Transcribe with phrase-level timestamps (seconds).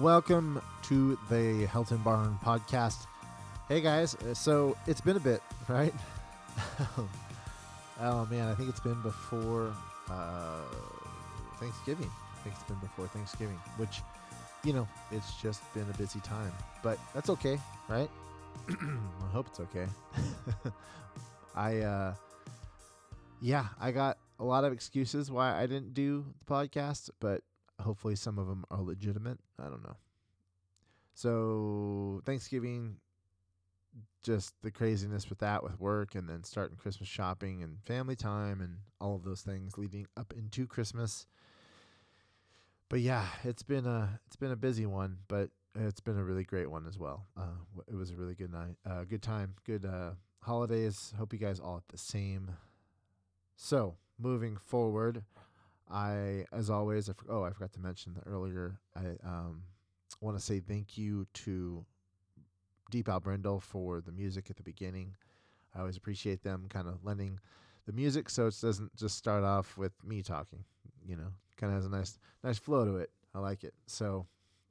[0.00, 3.06] Welcome to the Helton Barn podcast.
[3.68, 5.92] Hey guys, uh, so it's been a bit, right?
[8.00, 9.74] oh man, I think it's been before
[10.10, 10.62] uh,
[11.58, 12.10] Thanksgiving.
[12.32, 14.00] I think it's been before Thanksgiving, which,
[14.64, 16.52] you know, it's just been a busy time.
[16.82, 18.08] But that's okay, right?
[18.70, 19.86] I hope it's okay.
[21.54, 22.14] I, uh,
[23.42, 27.42] yeah, I got a lot of excuses why I didn't do the podcast, but
[27.80, 29.38] hopefully some of them are legitimate.
[29.58, 29.96] I don't know.
[31.14, 32.96] So, Thanksgiving,
[34.22, 38.60] just the craziness with that, with work, and then starting Christmas shopping and family time
[38.60, 41.26] and all of those things leading up into Christmas.
[42.88, 46.44] But yeah, it's been a it's been a busy one, but it's been a really
[46.44, 47.26] great one as well.
[47.36, 50.10] Uh, it was a really good night, uh, good time, good uh,
[50.42, 51.12] holidays.
[51.16, 52.50] Hope you guys all at the same.
[53.56, 55.22] So moving forward,
[55.90, 58.78] I, as always, I, oh, I forgot to mention earlier.
[58.96, 59.62] I um,
[60.20, 61.84] want to say thank you to
[62.90, 65.14] Deep Al Brindle for the music at the beginning.
[65.74, 67.38] I always appreciate them kind of lending
[67.86, 70.64] the music so it doesn't just start off with me talking.
[71.06, 73.10] You know, kind of has a nice, nice flow to it.
[73.34, 73.74] I like it.
[73.86, 74.26] So,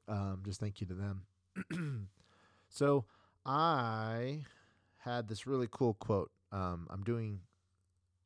[0.07, 2.07] um, just thank you to them.
[2.69, 3.05] so,
[3.45, 4.43] I
[4.97, 6.31] had this really cool quote.
[6.51, 7.39] Um, I'm doing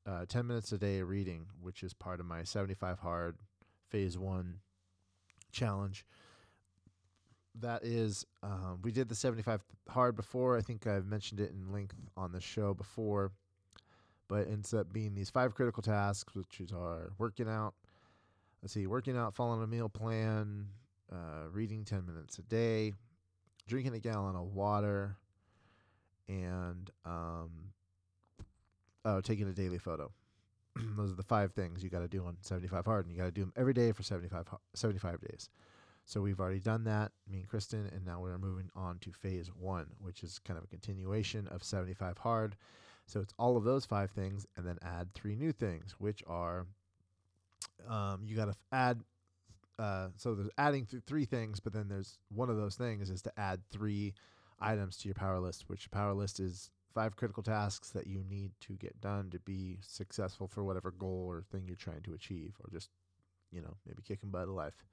[0.05, 3.35] uh, 10 minutes a day reading, which is part of my 75 hard
[3.89, 4.59] phase one
[5.51, 6.05] challenge.
[7.59, 10.57] That is, um, we did the 75 hard before.
[10.57, 13.31] I think I've mentioned it in length on the show before,
[14.27, 17.75] but it ends up being these five critical tasks, which are working out.
[18.61, 20.67] Let's see, working out, following a meal plan,
[21.11, 22.93] uh, reading 10 minutes a day,
[23.67, 25.17] drinking a gallon of water,
[26.27, 27.72] and um,
[29.05, 30.11] oh, taking a daily photo.
[30.97, 33.25] Those are the five things you got to do on 75 hard, and you got
[33.25, 35.49] to do them every day for 75 75 days.
[36.05, 39.49] So we've already done that, me and Kristen, and now we're moving on to phase
[39.57, 42.55] one, which is kind of a continuation of 75 hard.
[43.05, 46.65] So it's all of those five things, and then add three new things, which are
[47.89, 49.01] um, you got to add.
[49.79, 53.21] Uh, so there's adding th- three things, but then there's one of those things is
[53.23, 54.13] to add three
[54.59, 58.51] items to your power list, which power list is five critical tasks that you need
[58.61, 62.53] to get done to be successful for whatever goal or thing you're trying to achieve,
[62.59, 62.89] or just,
[63.51, 64.85] you know, maybe kicking butt of life.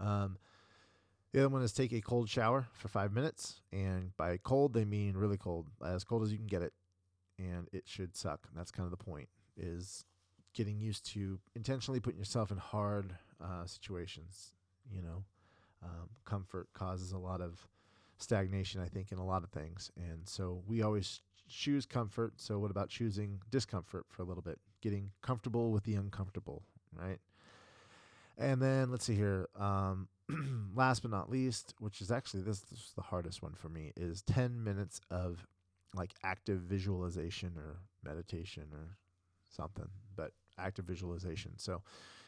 [0.00, 0.38] Um,
[1.32, 3.60] the other one is take a cold shower for five minutes.
[3.72, 6.72] And by cold, they mean really cold, as cold as you can get it.
[7.38, 8.48] And it should suck.
[8.54, 10.04] That's kind of the point, is
[10.52, 14.52] getting used to intentionally putting yourself in hard uh, situations.
[14.88, 15.24] You know,
[15.82, 17.66] um, comfort causes a lot of
[18.24, 19.90] stagnation, I think, in a lot of things.
[19.96, 22.34] And so we always choose comfort.
[22.36, 24.58] So, what about choosing discomfort for a little bit?
[24.82, 26.62] Getting comfortable with the uncomfortable,
[26.98, 27.18] right?
[28.36, 29.48] And then let's see here.
[29.58, 30.08] Um,
[30.74, 33.92] last but not least, which is actually this, this is the hardest one for me,
[33.96, 35.46] is 10 minutes of
[35.94, 38.96] like active visualization or meditation or
[39.50, 41.52] something, but active visualization.
[41.58, 41.82] So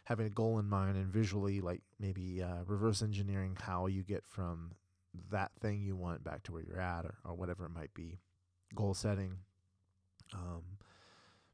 [0.04, 4.24] having a goal in mind and visually, like maybe uh, reverse engineering how you get
[4.24, 4.72] from
[5.30, 8.18] that thing you want back to where you're at or, or whatever it might be.
[8.74, 9.36] Goal setting,
[10.34, 10.62] um,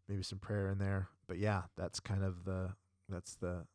[0.09, 1.09] maybe some prayer in there.
[1.27, 2.71] But yeah, that's kind of the
[3.09, 3.67] that's the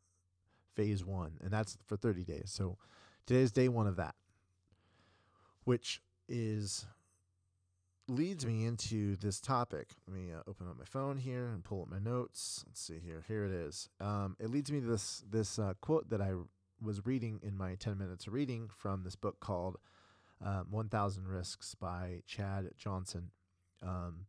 [0.74, 2.50] phase one, and that's for 30 days.
[2.52, 2.78] So
[3.26, 4.14] today's day one of that,
[5.64, 6.86] which is
[8.08, 9.90] leads me into this topic.
[10.06, 12.64] Let me uh, open up my phone here and pull up my notes.
[12.66, 13.24] Let's see here.
[13.28, 13.88] Here it is.
[14.00, 16.32] Um, it leads me to this this uh, quote that I
[16.82, 19.76] was reading in my 10 minutes of reading from this book called
[20.44, 23.30] um, 1000 Risks by Chad Johnson.
[23.82, 24.26] Um,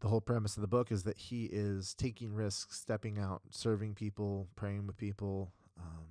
[0.00, 3.94] the whole premise of the book is that he is taking risks, stepping out, serving
[3.94, 6.06] people, praying with people, um,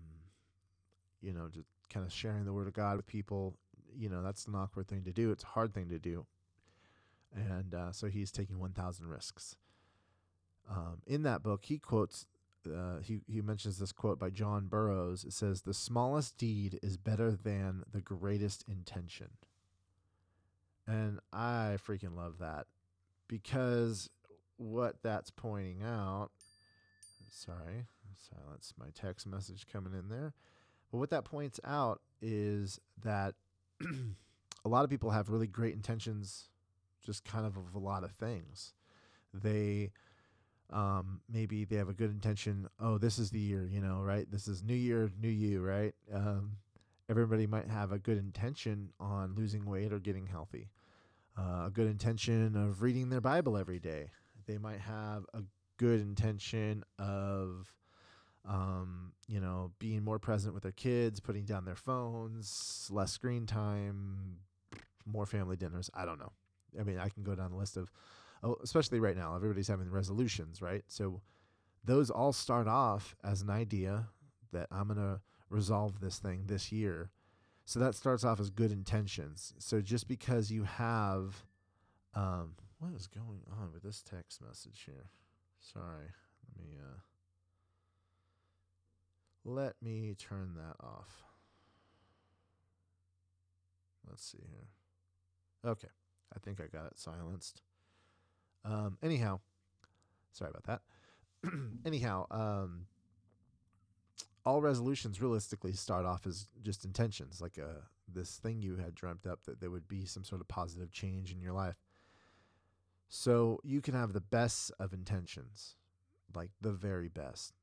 [1.21, 3.55] you know, just kind of sharing the word of God with people.
[3.97, 5.31] You know, that's an awkward thing to do.
[5.31, 6.25] It's a hard thing to do.
[7.33, 9.55] And uh, so he's taking 1,000 risks.
[10.69, 12.25] Um, in that book, he quotes
[12.73, 15.23] uh, he he mentions this quote by John Burroughs.
[15.23, 19.31] It says, "The smallest deed is better than the greatest intention,"
[20.85, 22.67] and I freaking love that
[23.27, 24.09] because
[24.57, 26.29] what that's pointing out.
[27.29, 27.85] Sorry,
[28.15, 30.33] silence my text message coming in there.
[30.91, 33.35] But what that points out is that
[34.65, 36.49] a lot of people have really great intentions,
[37.05, 38.73] just kind of of a lot of things.
[39.33, 39.91] They
[40.71, 42.67] um, maybe they have a good intention.
[42.79, 44.29] Oh, this is the year, you know, right?
[44.29, 45.93] This is new year, new you, right?
[46.13, 46.57] Um,
[47.09, 50.69] everybody might have a good intention on losing weight or getting healthy,
[51.37, 54.11] uh, a good intention of reading their Bible every day.
[54.45, 55.43] They might have a
[55.77, 57.73] good intention of
[58.47, 63.45] um, you know, being more present with their kids, putting down their phones, less screen
[63.45, 64.37] time,
[65.05, 65.89] more family dinners.
[65.93, 66.31] I don't know.
[66.79, 67.91] I mean, I can go down the list of,
[68.63, 70.83] especially right now, everybody's having resolutions, right?
[70.87, 71.21] So
[71.83, 74.07] those all start off as an idea
[74.51, 77.11] that I'm going to resolve this thing this year.
[77.65, 79.53] So that starts off as good intentions.
[79.57, 81.45] So just because you have,
[82.13, 85.09] um, what is going on with this text message here?
[85.59, 86.07] Sorry.
[86.55, 86.99] Let me, uh,
[89.43, 91.23] let me turn that off.
[94.09, 94.69] Let's see here.
[95.69, 95.89] Okay.
[96.35, 97.61] I think I got it silenced.
[98.67, 99.39] Um, anyhow,
[100.31, 100.81] sorry about
[101.43, 101.51] that.
[101.85, 102.87] anyhow, um,
[104.45, 107.81] all resolutions realistically start off as just intentions, like a uh,
[108.13, 111.31] this thing you had dreamt up that there would be some sort of positive change
[111.31, 111.75] in your life.
[113.09, 115.75] So you can have the best of intentions,
[116.33, 117.53] like the very best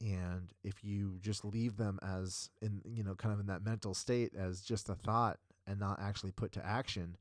[0.00, 3.94] and if you just leave them as in you know kind of in that mental
[3.94, 7.16] state as just a thought and not actually put to action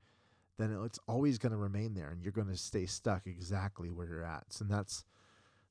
[0.57, 4.07] then it's always going to remain there and you're going to stay stuck exactly where
[4.07, 5.03] you're at so that's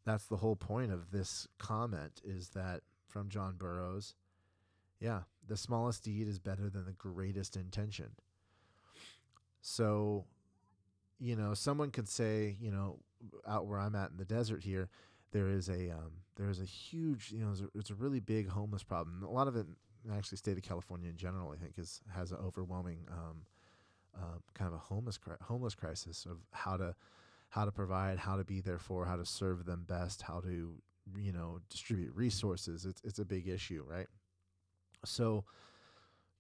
[0.04, 4.14] that's the whole point of this comment is that from John Burroughs
[5.00, 8.10] yeah the smallest deed is better than the greatest intention
[9.60, 10.24] so
[11.18, 12.98] you know someone could say you know
[13.46, 14.88] out where I'm at in the desert here
[15.32, 18.20] there is a um, there is a huge you know it's a, it's a, really
[18.20, 19.22] big homeless problem.
[19.22, 19.66] A lot of it,
[20.12, 23.42] actually, state of California in general, I think, is has an overwhelming um,
[24.16, 26.94] uh, kind of a homeless homeless crisis of how to
[27.50, 30.74] how to provide, how to be there for, how to serve them best, how to
[31.16, 32.84] you know distribute resources.
[32.84, 34.06] It's it's a big issue, right?
[35.04, 35.44] So,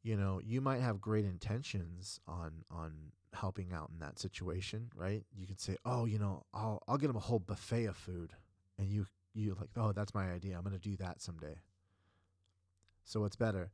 [0.02, 2.92] you know, you might have great intentions on on
[3.34, 5.24] helping out in that situation, right?
[5.36, 8.32] You could say, "Oh, you know, I'll I'll get them a whole buffet of food."
[8.78, 10.56] and you you like, oh, that's my idea.
[10.56, 11.60] I'm gonna do that someday.
[13.04, 13.70] So what's better?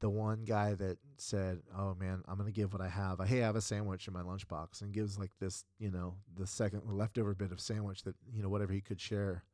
[0.00, 3.20] The one guy that said, "Oh man, I'm gonna give what I have.
[3.20, 6.16] I, hey, I have a sandwich in my lunchbox," and gives like this, you know,
[6.36, 9.44] the second leftover bit of sandwich that you know whatever he could share.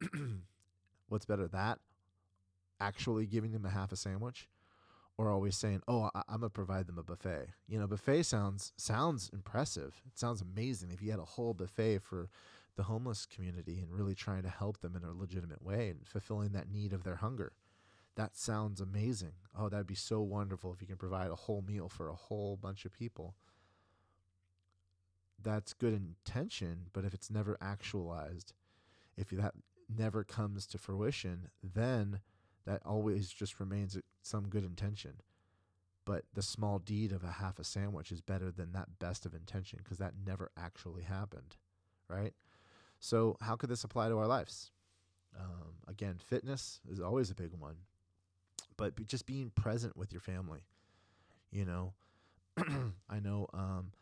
[1.08, 1.78] what's better, that
[2.80, 4.48] actually giving them a half a sandwich,
[5.18, 8.72] or always saying, "Oh, I, am gonna provide them a buffet." You know, buffet sounds
[8.76, 10.00] sounds impressive.
[10.06, 12.28] It sounds amazing if you had a whole buffet for
[12.76, 16.52] the homeless community and really trying to help them in a legitimate way and fulfilling
[16.52, 17.52] that need of their hunger.
[18.16, 19.32] That sounds amazing.
[19.56, 22.56] Oh, that'd be so wonderful if you can provide a whole meal for a whole
[22.56, 23.34] bunch of people.
[25.42, 28.54] That's good intention, but if it's never actualized,
[29.18, 29.54] if that
[29.94, 32.20] never comes to fruition, then
[32.64, 35.20] that always just remains some good intention.
[36.06, 39.34] But the small deed of a half a sandwich is better than that best of
[39.34, 41.56] intention because that never actually happened,
[42.08, 42.32] right?
[42.98, 44.70] So, how could this apply to our lives?
[45.38, 47.76] Um, again, fitness is always a big one,
[48.76, 50.60] but just being present with your family.
[51.50, 51.92] You know,
[53.08, 53.92] I know um,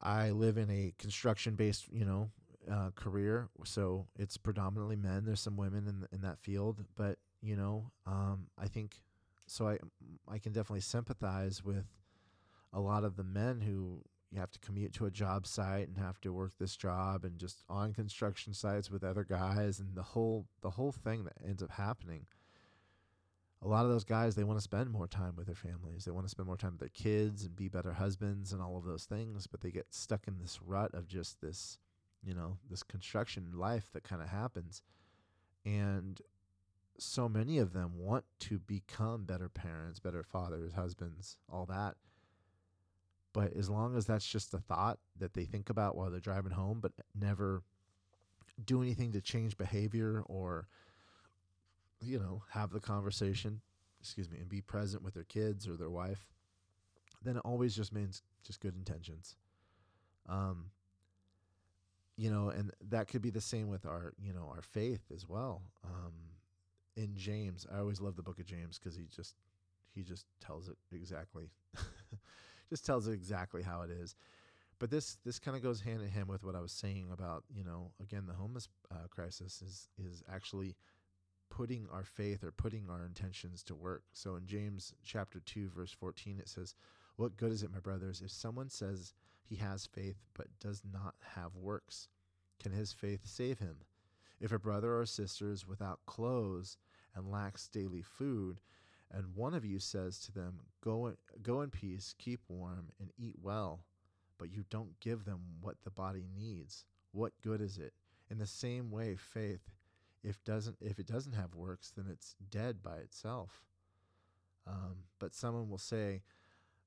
[0.00, 2.30] I live in a construction based, you know,
[2.70, 5.24] uh, career, so it's predominantly men.
[5.24, 9.00] There's some women in in that field, but you know, um, I think
[9.46, 9.68] so.
[9.68, 9.78] I
[10.28, 11.86] I can definitely sympathize with
[12.72, 15.98] a lot of the men who you have to commute to a job site and
[15.98, 20.02] have to work this job and just on construction sites with other guys and the
[20.02, 22.26] whole the whole thing that ends up happening
[23.62, 26.04] a lot of those guys they want to spend more time with their families.
[26.04, 28.76] They want to spend more time with their kids and be better husbands and all
[28.76, 31.78] of those things but they get stuck in this rut of just this
[32.24, 34.82] you know this construction life that kind of happens.
[35.64, 36.20] And
[36.98, 41.96] so many of them want to become better parents better fathers husbands all that.
[43.32, 46.52] But as long as that's just a thought that they think about while they're driving
[46.52, 47.62] home, but never
[48.62, 50.68] do anything to change behavior or,
[52.02, 53.60] you know, have the conversation,
[54.00, 56.26] excuse me, and be present with their kids or their wife,
[57.22, 59.36] then it always just means just good intentions.
[60.28, 60.66] Um,
[62.16, 65.28] you know, and that could be the same with our, you know, our faith as
[65.28, 65.62] well.
[65.84, 66.12] Um,
[66.96, 69.34] in James, I always love the book of James because he just,
[69.94, 71.50] he just tells it exactly.
[72.68, 74.14] just tells it exactly how it is.
[74.78, 77.44] But this this kind of goes hand in hand with what I was saying about
[77.54, 80.74] you know again the homeless uh, crisis is is actually
[81.52, 84.04] putting our faith or putting our intentions to work.
[84.14, 86.74] So in James chapter 2 verse 14 it says,
[87.16, 89.12] "What good is it, my brothers, if someone says
[89.44, 92.08] he has faith but does not have works?
[92.58, 93.84] Can his faith save him?
[94.40, 96.78] If a brother or sister is without clothes
[97.14, 98.58] and lacks daily food,
[99.10, 103.36] and one of you says to them, Go, go in peace, keep warm, and eat
[103.42, 103.84] well,
[104.38, 107.92] but you don't give them what the body needs, what good is it?
[108.30, 109.70] In the same way, faith,
[110.22, 113.64] if doesn't if it doesn't have works, then it's dead by itself.
[114.66, 116.22] Um, but someone will say,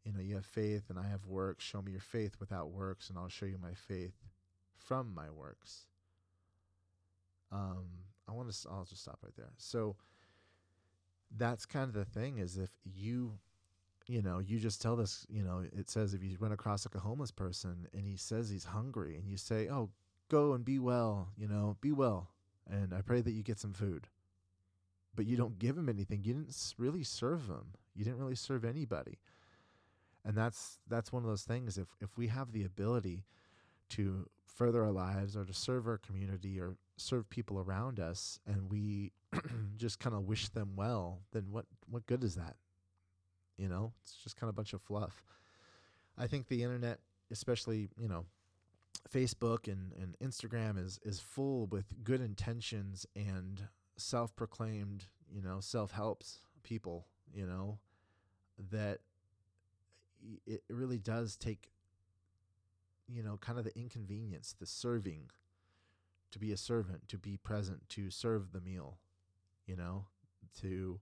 [0.04, 1.64] you know, you have faith and I have works.
[1.64, 4.16] Show me your faith without works, and I'll show you my faith
[4.78, 5.88] from my works.
[7.52, 7.86] Um,
[8.28, 8.70] I want to.
[8.70, 9.52] I'll just stop right there.
[9.58, 9.96] So
[11.38, 13.34] that's kind of the thing is if you
[14.08, 16.96] you know you just tell this you know it says if you run across like
[16.96, 19.90] a homeless person and he says he's hungry and you say oh
[20.30, 22.30] go and be well you know be well
[22.70, 24.08] and i pray that you get some food.
[25.16, 26.24] But you don't give him anything.
[26.24, 27.74] You didn't really serve him.
[27.96, 29.20] You didn't really serve anybody.
[30.26, 31.78] And that's that's one of those things.
[31.78, 33.24] If if we have the ability
[33.92, 38.70] to further our lives or to serve our community or serve people around us and
[38.72, 39.12] we
[39.78, 42.56] just kind of wish them well, then what what good is that?
[43.58, 45.24] You know, it's just kind of a bunch of fluff.
[46.18, 47.00] I think the internet,
[47.32, 48.26] especially, you know,
[49.12, 56.42] Facebook and, and Instagram is is full with good intentions and self-proclaimed, you know, self-helps
[56.64, 57.80] people, you know,
[58.72, 59.00] that
[60.48, 61.70] it really does take
[63.08, 65.30] you know, kind of the inconvenience, the serving,
[66.32, 68.98] to be a servant, to be present, to serve the meal,
[69.68, 70.06] you know,
[70.62, 71.00] to,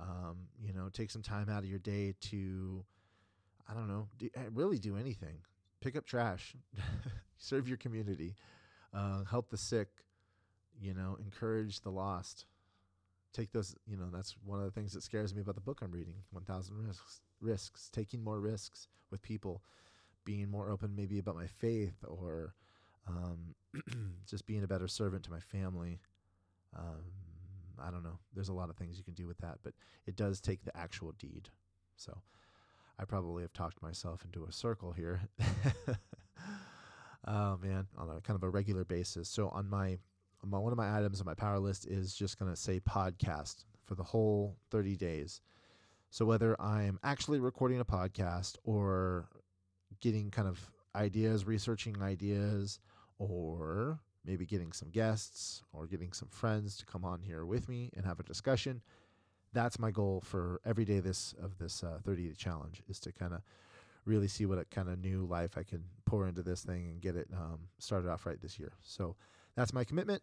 [0.00, 2.84] um, you know, take some time out of your day to,
[3.68, 5.38] I don't know, do, eh, really do anything.
[5.80, 6.54] Pick up trash,
[7.38, 8.34] serve your community,
[8.92, 9.88] uh, help the sick,
[10.80, 12.46] you know, encourage the lost.
[13.32, 15.80] Take those, you know, that's one of the things that scares me about the book
[15.82, 17.20] I'm reading 1000 Risks.
[17.40, 19.62] Risks, taking more risks with people
[20.24, 22.54] being more open maybe about my faith or
[23.08, 23.54] um,
[24.26, 26.00] just being a better servant to my family.
[26.76, 27.04] Um,
[27.82, 28.18] I don't know.
[28.34, 29.72] There's a lot of things you can do with that, but
[30.06, 31.48] it does take the actual deed.
[31.96, 32.18] So
[33.00, 35.22] I probably have talked myself into a circle here.
[37.26, 39.26] oh man, on a kind of a regular basis.
[39.28, 39.98] So on my,
[40.44, 43.64] my one of my items on my power list is just going to say podcast
[43.86, 45.40] for the whole 30 days.
[46.10, 49.28] So whether I'm actually recording a podcast or
[50.00, 50.60] getting kind of
[50.94, 52.80] ideas, researching ideas,
[53.18, 57.90] or maybe getting some guests or getting some friends to come on here with me
[57.96, 58.82] and have a discussion.
[59.52, 63.12] That's my goal for every day this of this uh, 30 day challenge is to
[63.12, 63.40] kind of
[64.04, 67.16] really see what kind of new life I can pour into this thing and get
[67.16, 68.72] it um, started off right this year.
[68.82, 69.16] So
[69.56, 70.22] that's my commitment.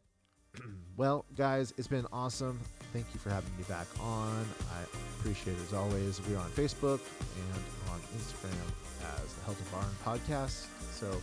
[0.98, 2.60] well, guys, it's been awesome.
[2.94, 4.46] Thank you for having me back on.
[4.74, 4.82] I
[5.20, 6.22] appreciate it as always.
[6.28, 7.00] We are on Facebook
[7.36, 10.66] and on Instagram as the Helton Barn Podcast.
[10.92, 11.22] So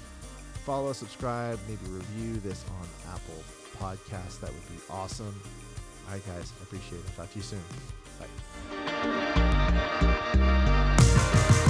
[0.65, 3.43] follow, subscribe, maybe review this on Apple
[3.79, 4.41] Podcasts.
[4.41, 5.41] That would be awesome.
[6.07, 6.53] All right, guys.
[6.61, 7.05] I appreciate it.
[7.11, 7.63] I'll talk to you soon.
[11.55, 11.61] Bye.